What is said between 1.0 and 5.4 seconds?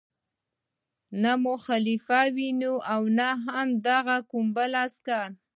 نه مو خلیفه ویني او نه د هغه کوم عسکر.